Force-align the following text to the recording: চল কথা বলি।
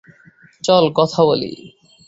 চল 0.63 0.83
কথা 0.95 1.21
বলি। 1.23 1.51